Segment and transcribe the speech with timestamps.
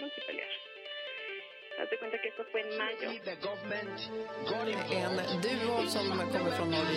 [0.00, 0.54] multipliers.
[1.78, 3.10] Haz de cuenta que esto fue en mayo.
[5.30, 6.96] En duo som kommer från Norge.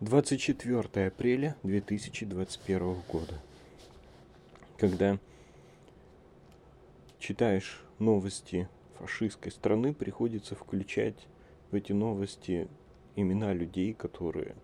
[0.00, 3.40] Двадцать четвертое апреля две тысячи двадцать первого года.
[4.78, 5.18] Когда
[7.28, 11.28] читаешь новости фашистской страны, приходится включать
[11.70, 12.68] в эти новости
[13.16, 14.56] имена людей, которые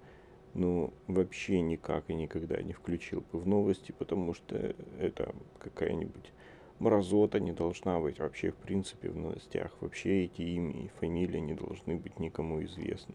[0.55, 6.33] ну, вообще никак и никогда не включил бы в новости, потому что это какая-нибудь
[6.79, 9.77] мразота не должна быть вообще в принципе в новостях.
[9.83, 13.15] Вообще эти имя и фамилии не должны быть никому известны.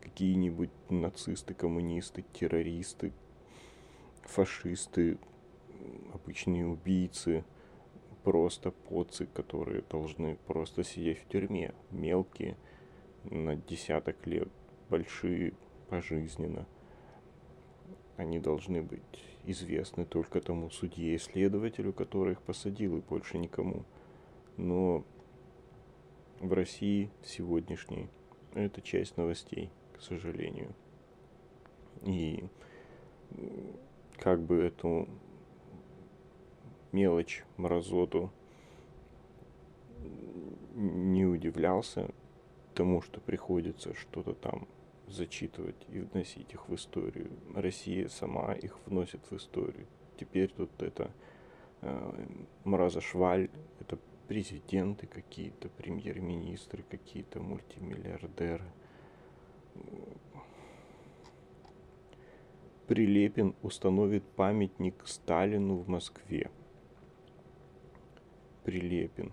[0.00, 3.12] Какие-нибудь нацисты, коммунисты, террористы,
[4.22, 5.18] фашисты,
[6.14, 7.44] обычные убийцы,
[8.26, 11.72] просто поцы, которые должны просто сидеть в тюрьме.
[11.92, 12.56] Мелкие,
[13.22, 14.48] на десяток лет,
[14.90, 15.52] большие
[15.88, 16.66] пожизненно.
[18.16, 19.00] Они должны быть
[19.44, 23.84] известны только тому судье и следователю, который их посадил, и больше никому.
[24.56, 25.04] Но
[26.40, 28.08] в России сегодняшней
[28.54, 30.74] это часть новостей, к сожалению.
[32.02, 32.48] И
[34.16, 35.08] как бы эту
[36.96, 38.30] мелочь, мразоту
[40.74, 42.08] не удивлялся
[42.74, 44.66] тому, что приходится что-то там
[45.08, 47.30] зачитывать и вносить их в историю.
[47.54, 49.86] Россия сама их вносит в историю.
[50.18, 51.10] Теперь тут это
[51.82, 52.26] э,
[52.64, 53.50] Мраза Шваль,
[53.80, 58.64] это президенты какие-то, премьер-министры какие-то, мультимиллиардеры.
[62.86, 66.50] Прилепин установит памятник Сталину в Москве.
[68.66, 69.32] Прилепин.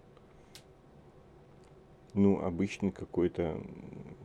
[2.14, 3.60] Ну, обычный какой-то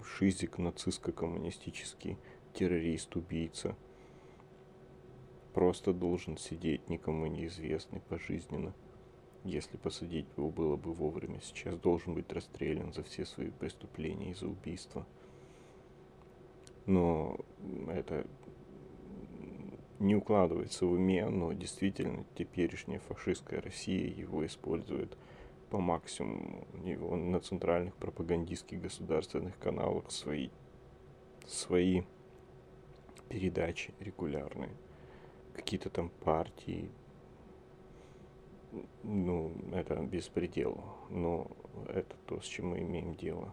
[0.04, 2.18] шизик нацистско-коммунистический
[2.52, 3.74] террорист, убийца.
[5.54, 8.74] Просто должен сидеть никому неизвестный пожизненно.
[9.44, 14.34] Если посадить его было бы вовремя, сейчас должен быть расстрелян за все свои преступления и
[14.34, 15.06] за убийство.
[16.84, 17.38] Но
[17.88, 18.26] это
[19.98, 25.16] не укладывается в уме, но действительно теперешняя фашистская Россия его использует
[25.70, 26.66] по максимуму.
[26.84, 30.50] Его на центральных пропагандистских государственных каналах свои,
[31.46, 32.02] свои
[33.28, 34.70] передачи регулярные.
[35.54, 36.90] Какие-то там партии.
[39.02, 40.82] Ну, это беспредел.
[41.10, 41.50] Но
[41.88, 43.52] это то, с чем мы имеем дело,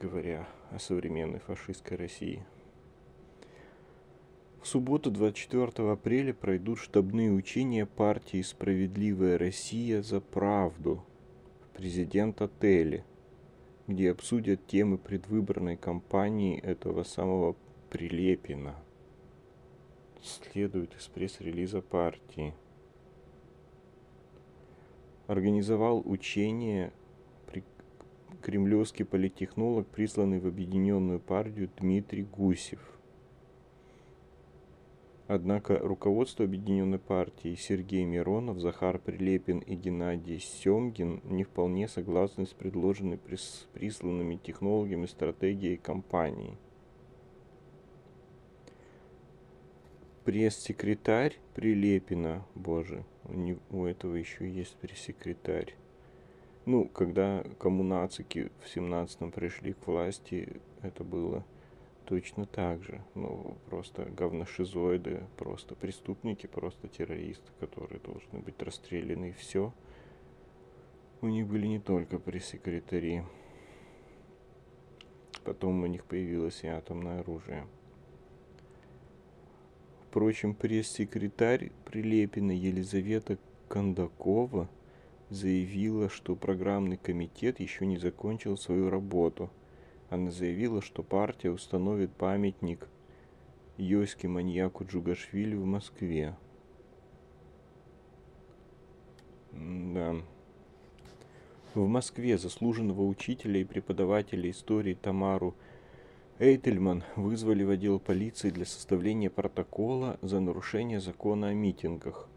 [0.00, 2.44] говоря о современной фашистской России.
[4.64, 11.04] В субботу 24 апреля пройдут штабные учения партии «Справедливая Россия за правду»
[11.60, 13.04] в президент-отеле,
[13.88, 17.56] где обсудят темы предвыборной кампании этого самого
[17.90, 18.74] Прилепина.
[20.22, 22.54] Следует из пресс-релиза партии.
[25.26, 26.90] Организовал учение
[28.40, 32.93] кремлевский политтехнолог, присланный в объединенную партию Дмитрий Гусев.
[35.26, 42.50] Однако руководство Объединенной партии Сергей Миронов, Захар Прилепин и Геннадий Семгин не вполне согласны с
[42.50, 43.18] предложенной
[43.72, 46.58] присланными технологиями стратегией компании.
[50.26, 55.74] Пресс-секретарь Прилепина, боже, у, не, у этого еще есть пресс-секретарь.
[56.66, 61.44] Ну, когда коммунацики в 17-м пришли к власти, это было
[62.04, 63.02] точно так же.
[63.14, 69.72] Ну, просто говношизоиды, просто преступники, просто террористы, которые должны быть расстреляны, и все.
[71.20, 73.22] У них были не только пресс-секретари.
[75.44, 77.66] Потом у них появилось и атомное оружие.
[80.08, 84.68] Впрочем, пресс-секретарь Прилепина Елизавета Кондакова
[85.28, 89.50] заявила, что программный комитет еще не закончил свою работу–
[90.10, 92.88] она заявила, что партия установит памятник
[93.76, 96.36] Йоське маньяку Джугашвили в Москве.
[99.52, 100.16] Да.
[101.74, 105.54] В Москве заслуженного учителя и преподавателя истории Тамару
[106.38, 112.28] Эйтельман вызвали в отдел полиции для составления протокола за нарушение закона о митингах.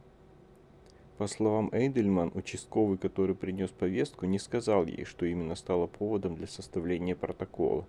[1.17, 6.45] По словам Эйдельман, участковый, который принес повестку, не сказал ей, что именно стало поводом для
[6.45, 7.87] составления протокола.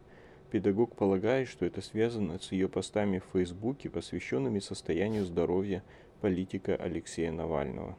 [0.50, 5.84] Педагог полагает, что это связано с ее постами в Фейсбуке, посвященными состоянию здоровья
[6.22, 7.98] политика Алексея Навального.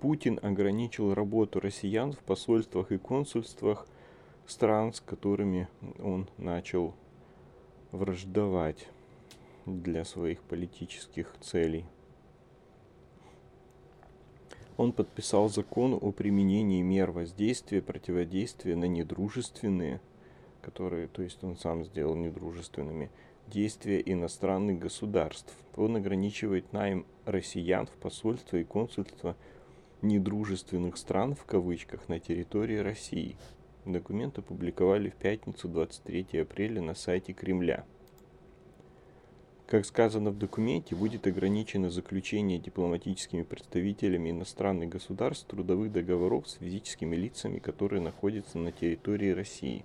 [0.00, 3.86] Путин ограничил работу россиян в посольствах и консульствах
[4.44, 5.68] стран, с которыми
[6.00, 6.94] он начал
[7.92, 8.88] враждовать
[9.66, 11.84] для своих политических целей.
[14.76, 20.00] Он подписал закон о применении мер воздействия, противодействия на недружественные,
[20.60, 23.10] которые, то есть он сам сделал недружественными,
[23.46, 25.54] действия иностранных государств.
[25.76, 29.36] Он ограничивает найм россиян в посольство и консульство
[30.02, 33.36] недружественных стран в кавычках на территории России.
[33.84, 37.84] Документ опубликовали в пятницу 23 апреля на сайте Кремля.
[39.66, 47.16] Как сказано в документе, будет ограничено заключение дипломатическими представителями иностранных государств трудовых договоров с физическими
[47.16, 49.84] лицами, которые находятся на территории России.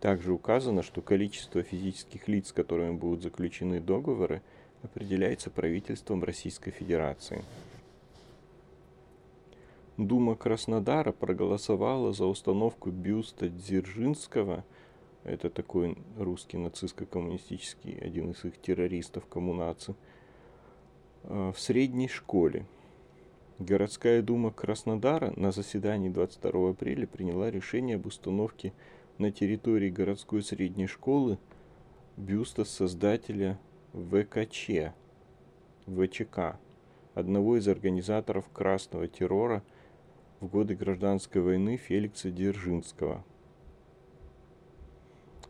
[0.00, 4.42] Также указано, что количество физических лиц, с которыми будут заключены договоры,
[4.82, 7.42] определяется правительством Российской Федерации.
[9.96, 14.64] Дума Краснодара проголосовала за установку бюста Дзержинского,
[15.26, 19.94] это такой русский нацистско-коммунистический, один из их террористов коммунации,
[21.22, 22.66] в средней школе.
[23.58, 28.72] Городская дума Краснодара на заседании 22 апреля приняла решение об установке
[29.18, 31.38] на территории городской средней школы
[32.16, 33.58] бюста создателя
[33.92, 34.92] ВКЧ,
[35.86, 36.58] ВЧК,
[37.14, 39.62] одного из организаторов красного террора–
[40.40, 43.24] в годы гражданской войны Феликса Дзержинского.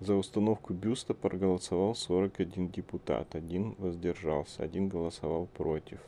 [0.01, 6.01] За установку бюста проголосовал 41 депутат, один воздержался, один голосовал против.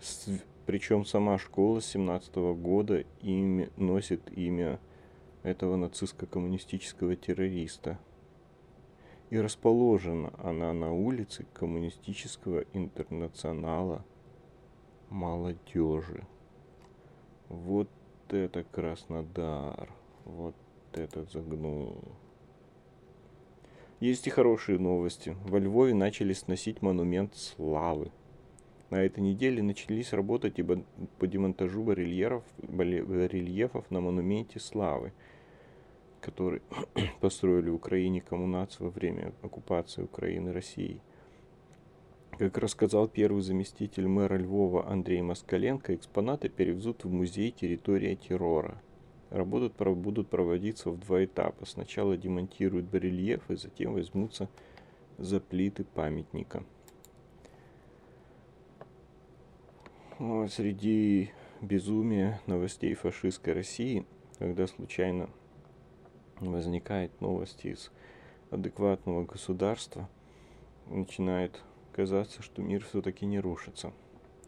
[0.00, 0.28] С,
[0.66, 4.78] причем сама школа с 17 года имя, носит имя
[5.44, 7.98] этого нацистско-коммунистического террориста.
[9.30, 14.04] И расположена она на улице коммунистического интернационала
[15.08, 16.26] молодежи.
[17.48, 17.88] Вот
[18.28, 19.90] это Краснодар.
[20.24, 20.54] Вот
[20.92, 21.96] этот загнул.
[24.00, 25.34] Есть и хорошие новости.
[25.44, 28.10] Во Львове начали сносить монумент славы.
[28.90, 35.14] На этой неделе начались работать и по демонтажу барельеров, барельефов на монументе славы,
[36.20, 36.60] который
[37.20, 41.00] построили в Украине коммунации во время оккупации Украины Россией.
[42.38, 48.78] Как рассказал первый заместитель мэра Львова Андрей Москаленко, экспонаты перевезут в музей «Территория террора».
[49.30, 51.66] Работы будут проводиться в два этапа.
[51.66, 54.48] Сначала демонтируют барельефы, затем возьмутся
[55.18, 56.62] за плиты памятника.
[60.48, 61.30] Среди
[61.60, 64.06] безумия новостей фашистской России,
[64.38, 65.28] когда случайно
[66.40, 67.90] возникает новости из
[68.50, 70.08] адекватного государства,
[70.86, 71.62] начинает
[71.92, 73.92] казаться, что мир все-таки не рушится.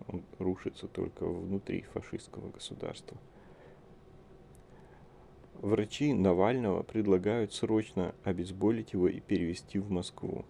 [0.07, 3.17] Он рушится только внутри фашистского государства.
[5.61, 10.45] Врачи Навального предлагают срочно обезболить его и перевести в Москву.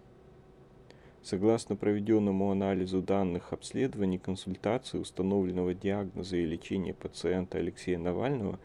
[1.23, 8.59] Согласно проведенному анализу данных обследований, консультации, установленного диагноза и лечения пациента Алексея Навального,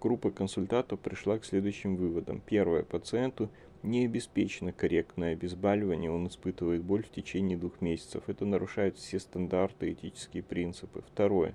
[0.00, 2.40] группа консультантов пришла к следующим выводам.
[2.46, 2.82] Первое.
[2.82, 3.50] Пациенту
[3.82, 8.24] не обеспечено корректное обезболивание, он испытывает боль в течение двух месяцев.
[8.26, 11.02] Это нарушает все стандарты и этические принципы.
[11.12, 11.54] Второе.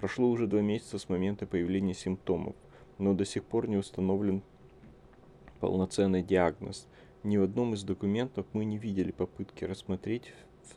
[0.00, 2.54] Прошло уже два месяца с момента появления симптомов,
[2.98, 4.42] но до сих пор не установлен
[5.60, 6.86] полноценный диагноз.
[7.22, 10.32] Ни в одном из документов мы не видели попытки рассмотреть,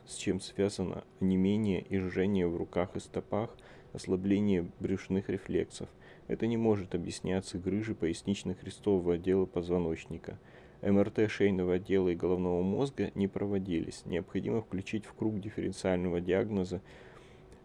[0.06, 3.56] с чем связано онемение и жжение в руках и стопах,
[3.92, 5.88] ослабление брюшных рефлексов.
[6.28, 10.38] Это не может объясняться грыжей пояснично-хрестового отдела позвоночника–
[10.82, 14.02] МРТ шейного отдела и головного мозга не проводились.
[14.06, 16.80] Необходимо включить в круг дифференциального диагноза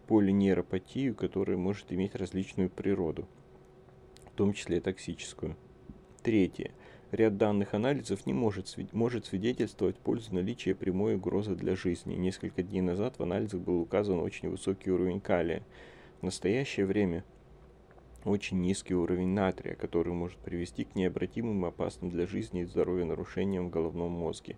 [0.06, 3.26] полинейропатию, которая может иметь различную природу,
[4.36, 5.56] в том числе токсическую.
[6.22, 6.72] Третье.
[7.10, 12.16] Ряд данных анализов не может, может свидетельствовать в пользу наличия прямой угрозы для жизни.
[12.16, 15.62] Несколько дней назад в анализах был указан очень высокий уровень калия.
[16.20, 17.24] В настоящее время–
[18.26, 23.68] очень низкий уровень натрия, который может привести к необратимым опасным для жизни и здоровья нарушениям
[23.68, 24.56] в головном мозге.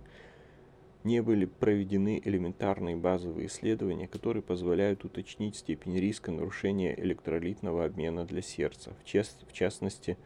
[1.08, 8.42] Не были проведены элементарные базовые исследования, которые позволяют уточнить степень риска нарушения электролитного обмена для
[8.42, 10.18] сердца, в, част, в частности,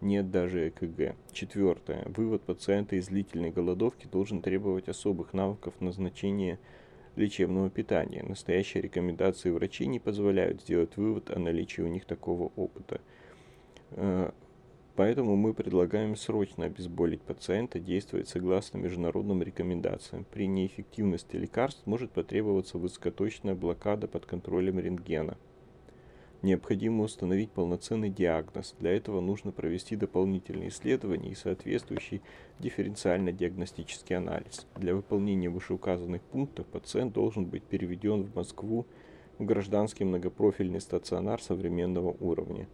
[0.00, 1.14] нет даже ЭКГ.
[1.32, 2.06] Четвертое.
[2.06, 6.58] Вывод пациента из длительной голодовки должен требовать особых навыков назначения
[7.16, 8.22] лечебного питания.
[8.22, 13.02] Настоящие рекомендации врачей не позволяют сделать вывод о наличии у них такого опыта.
[15.00, 20.26] Поэтому мы предлагаем срочно обезболить пациента, действовать согласно международным рекомендациям.
[20.30, 25.38] При неэффективности лекарств может потребоваться высокоточная блокада под контролем рентгена.
[26.42, 28.74] Необходимо установить полноценный диагноз.
[28.78, 32.20] Для этого нужно провести дополнительные исследования и соответствующий
[32.58, 34.66] дифференциально-диагностический анализ.
[34.76, 38.84] Для выполнения вышеуказанных пунктов пациент должен быть переведен в Москву
[39.38, 42.68] в гражданский многопрофильный стационар современного уровня.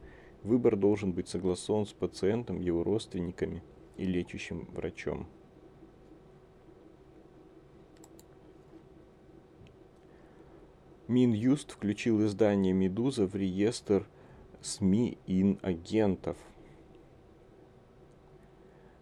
[0.47, 3.65] Выбор должен быть согласован с пациентом, его родственниками
[3.97, 5.27] и лечащим врачом.
[11.09, 14.07] Минюст включил издание «Медуза» в реестр
[14.61, 16.37] СМИ ин-агентов.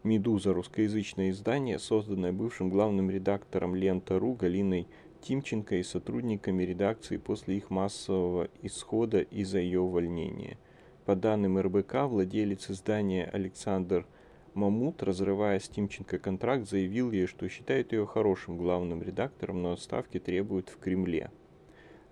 [0.02, 4.88] «Медуза»– русскоязычное издание, созданное бывшим главным редактором «Лента.ру» Галиной
[5.20, 10.56] Тимченко и сотрудниками редакции после их массового исхода из-за ее увольнения.
[11.04, 14.06] По данным РБК, владелец издания Александр
[14.54, 20.18] Мамут, разрывая с Тимченко контракт, заявил ей, что считает ее хорошим главным редактором, но отставки
[20.18, 21.30] требует в Кремле.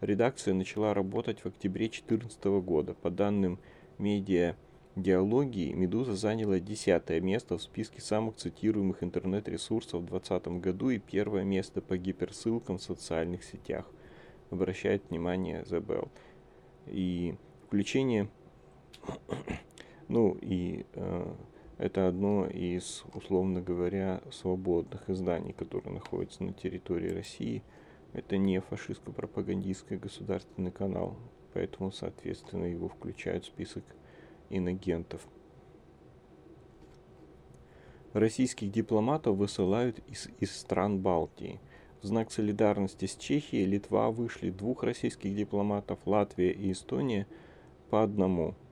[0.02, 2.92] Редакция начала работать в октябре 2014 года.
[2.92, 3.60] По данным
[3.96, 4.56] медиа
[4.96, 11.44] диалогии, «Медуза» заняла десятое место в списке самых цитируемых интернет-ресурсов в 2020 году и первое
[11.44, 13.86] место по гиперссылкам в социальных сетях.
[14.50, 16.10] Обращает внимание Забел.
[16.88, 18.28] И включение,
[20.08, 21.34] ну и э,
[21.78, 27.62] это одно из, условно говоря, свободных изданий, которые находятся на территории России–
[28.12, 31.16] это не фашистско-пропагандистский государственный канал,
[31.54, 33.84] поэтому, соответственно, его включают в список
[34.50, 35.26] инагентов.
[38.12, 41.58] Российских дипломатов высылают из, из стран Балтии.
[42.02, 47.26] В знак солидарности с Чехией Литва вышли двух российских дипломатов, Латвия и Эстония
[47.88, 48.54] по одному–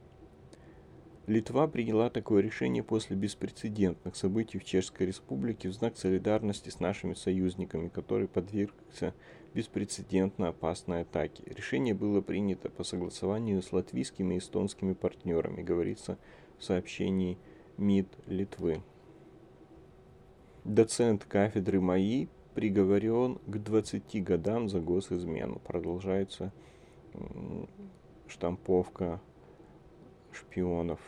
[1.27, 7.15] Литва приняла такое решение после беспрецедентных событий в Чешской Республике в знак солидарности с нашими
[7.15, 9.15] союзниками, который подвергся
[9.55, 11.45] беспрецедентно опасной атаке.
[11.47, 16.19] Решение было принято по согласованию с латвийскими и эстонскими партнерами, говорится
[16.59, 17.39] в сообщении
[17.77, 18.83] МИД Литвы.
[20.65, 25.61] Доцент кафедры МАИ приговорен к 20 годам за госизмену.
[25.61, 26.53] Продолжается
[28.27, 29.21] штамповка
[30.33, 31.01] шпионов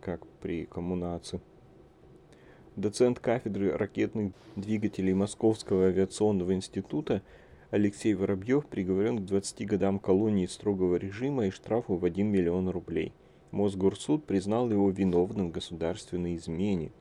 [0.00, 1.40] как при коммунации.
[2.76, 7.22] Доцент кафедры ракетных двигателей Московского авиационного института
[7.70, 13.12] Алексей Воробьев приговорен к 20 годам колонии строгого режима и штрафу в 1 миллион рублей.
[13.50, 16.92] Мосгорсуд признал его виновным в государственной измене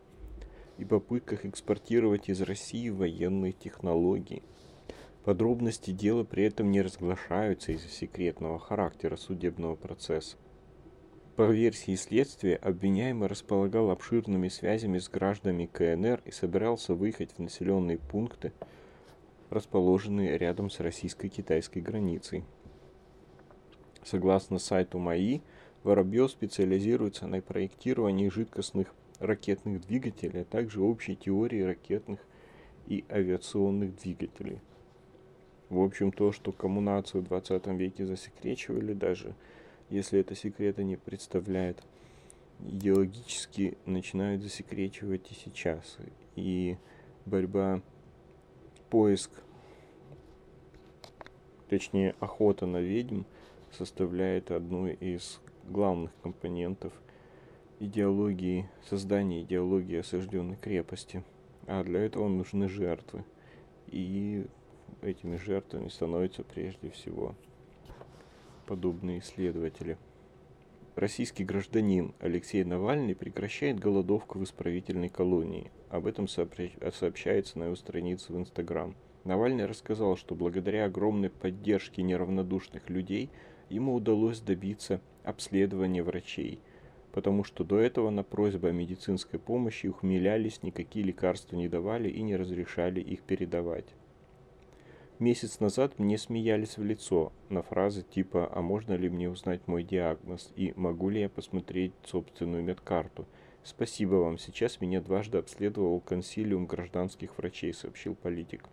[0.78, 4.44] и попытках экспортировать из России военные технологии.
[5.24, 10.36] Подробности дела при этом не разглашаются из-за секретного характера судебного процесса.
[11.36, 18.00] По версии следствия, обвиняемый располагал обширными связями с гражданами КНР и собирался выехать в населенные
[18.00, 18.52] пункты,
[19.52, 22.44] расположенные рядом с российско-китайской границей.
[24.04, 25.42] Согласно сайту МАИ,
[25.84, 32.20] Воробьев специализируется на проектировании жидкостных ракетных двигателей, а также общей теории ракетных
[32.88, 34.60] и авиационных двигателей.
[35.72, 39.34] В общем, то, что коммунацию в 20 веке засекречивали даже–
[39.92, 41.84] если это секрета не представляет,
[42.62, 45.98] идеологически начинают засекречивать и сейчас.
[46.38, 46.78] И
[47.26, 47.82] борьба,
[48.90, 49.32] поиск,
[51.68, 53.24] точнее охота на ведьм
[53.70, 56.94] составляет одну из главных компонентов
[57.82, 61.22] идеологии, создания идеологии осажденной крепости.
[61.68, 63.26] А для этого нужны жертвы.
[63.88, 64.46] И
[65.04, 67.36] этими жертвами становятся прежде всего
[68.66, 69.98] подобные исследователи.
[70.96, 75.72] Российский гражданин Алексей Навальный прекращает голодовку в исправительной колонии.
[75.90, 78.96] Об этом сообщается на его странице в Инстаграм.
[79.24, 83.30] Навальный рассказал, что благодаря огромной поддержке неравнодушных людей
[83.70, 86.60] ему удалось добиться обследования врачей,
[87.12, 92.22] потому что до этого на просьбу о медицинской помощи ухмелялись, никакие лекарства не давали и
[92.22, 93.86] не разрешали их передавать.
[95.22, 99.84] Месяц назад мне смеялись в лицо на фразы типа «А можно ли мне узнать мой
[99.84, 103.28] диагноз?» и «Могу ли я посмотреть собственную медкарту?»
[103.62, 108.68] «Спасибо вам, сейчас меня дважды обследовал консилиум гражданских врачей»,— сообщил политик.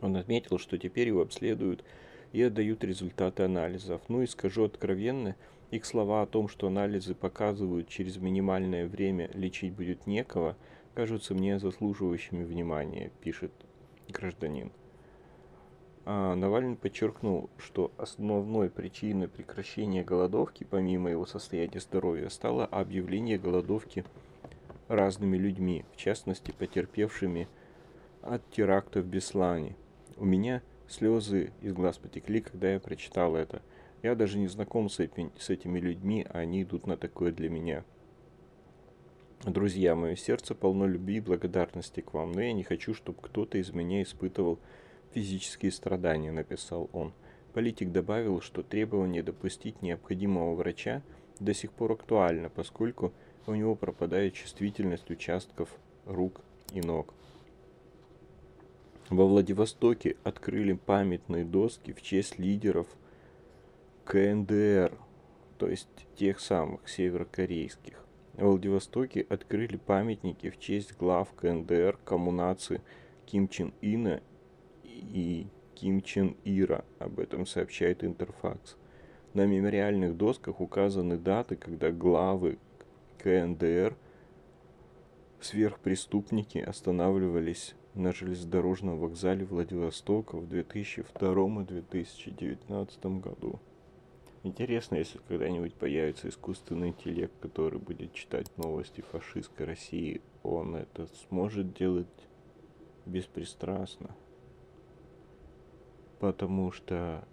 [0.00, 1.84] Он отметил, что теперь его обследуют
[2.32, 4.02] и отдают результаты анализов.
[4.08, 5.36] Ну и скажу откровенно,
[5.70, 10.56] их слова о том, что анализы показывают через минимальное время лечить будет некого,
[10.94, 13.52] кажутся мне заслуживающими внимания, пишет
[14.08, 14.72] гражданин.
[16.04, 24.04] А Навальный подчеркнул, что основной причиной прекращения голодовки, помимо его состояния здоровья, стало объявление голодовки
[24.88, 27.46] разными людьми, в частности потерпевшими
[28.20, 29.76] от теракта в Беслане.
[30.16, 33.62] У меня слезы из глаз потекли, когда я прочитал это.
[34.02, 37.48] Я даже не знаком с, этими, с этими людьми, а они идут на такое для
[37.48, 37.84] меня.
[39.44, 43.58] Друзья, мое сердце полно любви и благодарности к вам, но я не хочу, чтобы кто-то
[43.58, 44.58] из меня испытывал
[45.12, 47.12] физические страдания, написал он.
[47.52, 51.02] Политик добавил, что требование допустить необходимого врача
[51.38, 53.12] до сих пор актуально, поскольку
[53.46, 55.68] у него пропадает чувствительность участков
[56.06, 56.40] рук
[56.72, 57.14] и ног.
[59.10, 62.86] Во Владивостоке открыли памятные доски в честь лидеров
[64.04, 64.96] КНДР,
[65.58, 68.02] то есть тех самых северокорейских.
[68.34, 72.80] В Владивостоке открыли памятники в честь глав КНДР коммунации
[73.26, 74.22] Ким Чен Ина
[74.92, 78.76] и Ким Чен Ира, об этом сообщает Интерфакс.
[79.34, 82.58] На мемориальных досках указаны даты, когда главы
[83.18, 83.96] КНДР
[85.40, 93.58] сверхпреступники останавливались на железнодорожном вокзале Владивостока в 2002 и 2019 году.
[94.44, 101.74] Интересно, если когда-нибудь появится искусственный интеллект, который будет читать новости фашистской России, он это сможет
[101.74, 102.06] делать
[103.06, 104.14] беспристрастно
[106.22, 107.24] потому что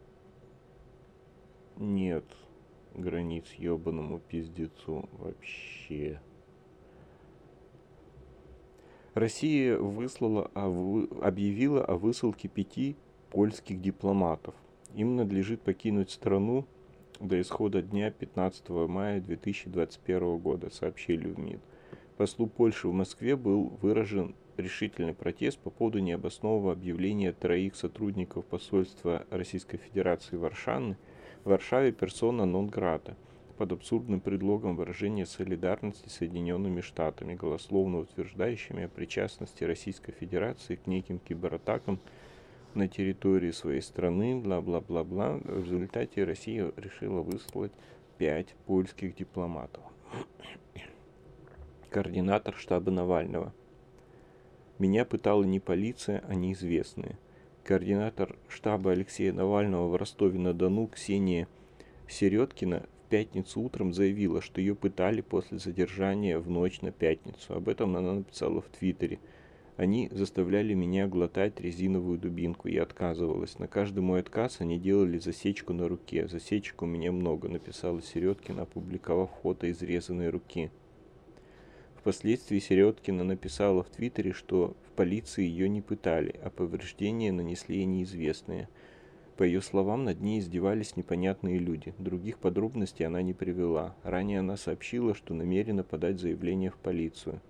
[1.77, 2.25] нет
[2.95, 6.19] границ ебаному пиздецу вообще.
[9.13, 12.95] Россия выслала, объявила о высылке пяти
[13.29, 14.55] польских дипломатов.
[14.95, 16.65] Им надлежит покинуть страну
[17.19, 21.59] до исхода дня 15 мая 2021 года, сообщили в МИД.
[22.17, 29.25] Послу Польши в Москве был выражен решительный протест по поводу необоснованного объявления троих сотрудников посольства
[29.29, 30.97] Российской Федерации в Варшаве,
[31.43, 33.15] в Варшаве персона нон-грата
[33.57, 40.87] под абсурдным предлогом выражения солидарности с Соединенными Штатами, голословно утверждающими о причастности Российской Федерации к
[40.87, 41.99] неким кибератакам
[42.73, 45.39] на территории своей страны, бла-бла-бла-бла.
[45.43, 47.71] В результате Россия решила выслать
[48.17, 49.83] пять польских дипломатов.
[51.89, 53.53] Координатор штаба Навального–
[54.79, 57.17] меня пытала не полиция, а неизвестные.
[57.65, 61.47] Координатор штаба Алексея Навального в Ростове-на-Дону Ксения
[62.07, 67.53] Середкина в пятницу утром заявила, что ее пытали после задержания в ночь на пятницу.
[67.53, 69.19] Об этом она написала в Твиттере.
[69.75, 72.67] Они заставляли меня глотать резиновую дубинку.
[72.67, 73.59] Я отказывалась.
[73.59, 76.27] На каждый мой отказ они делали засечку на руке.
[76.27, 80.71] Засечек у меня много, написала Середкина, опубликовав фото изрезанной руки.
[81.99, 88.69] Впоследствии Середкина написала в Твиттере, что в полиции ее не пытали, а повреждения нанесли неизвестные.
[89.35, 91.93] По ее словам, над ней издевались непонятные люди.
[91.97, 93.97] Других подробностей она не привела.
[94.03, 97.41] Ранее она сообщила, что намерена подать заявление в полицию.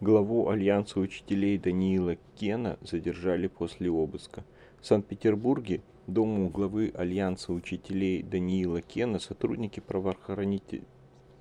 [0.00, 4.44] Главу Альянса учителей Даниила Кена задержали после обыска.
[4.82, 10.84] В Санкт-Петербурге дому главы Альянса учителей Даниила Кена сотрудники правоохранительных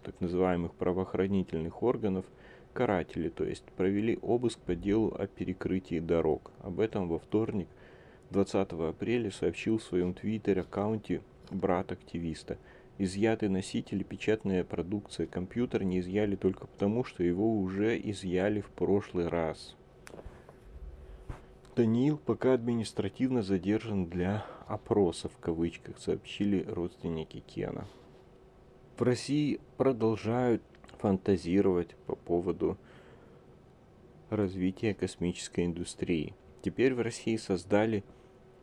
[0.07, 2.23] так называемых правоохранительных органов
[2.71, 6.49] каратели, то есть провели обыск по делу о перекрытии дорог.
[6.61, 7.67] Об этом во вторник,
[8.29, 12.57] 20 апреля, сообщил в своем твиттер-аккаунте брат активиста.
[12.97, 18.69] Изъятый носитель и печатная продукция компьютер не изъяли только потому, что его уже изъяли в
[18.69, 19.75] прошлый раз.
[21.75, 27.85] Даниил пока административно задержан для опроса в кавычках, сообщили родственники Кена
[28.97, 30.63] в России продолжают
[30.97, 32.77] фантазировать по поводу
[34.31, 36.33] развития космической индустрии.
[36.63, 38.03] Теперь в России создали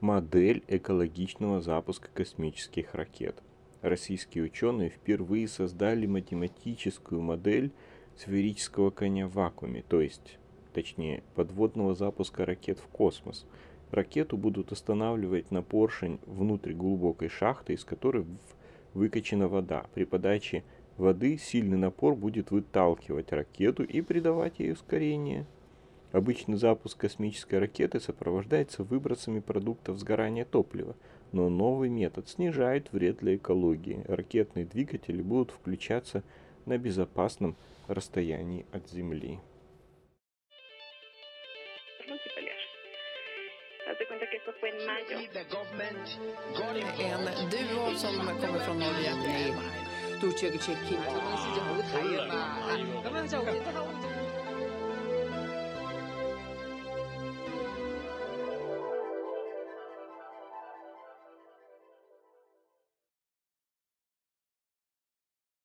[0.00, 3.42] модель экологичного запуска космических ракет.
[3.80, 7.70] Российские ученые впервые создали математическую модель
[8.16, 10.38] сферического коня в вакууме, то есть,
[10.72, 13.46] точнее, подводного запуска ракет в космос.
[13.92, 18.26] Ракету будут останавливать на поршень внутрь глубокой шахты, из которой
[18.94, 19.86] в выкачана вода.
[19.94, 20.64] При подаче
[20.96, 25.46] воды сильный напор будет выталкивать ракету и придавать ей ускорение.
[26.12, 30.94] Обычный запуск космической ракеты сопровождается выбросами продуктов сгорания топлива,
[31.32, 34.04] но новый метод снижает вред для экологии.
[34.06, 36.22] Ракетные двигатели будут включаться
[36.66, 37.56] на безопасном
[37.88, 39.40] расстоянии от Земли.
[44.44, 45.16] Eso fue en mayo.
[47.38, 49.10] En duo som kommer från Norge.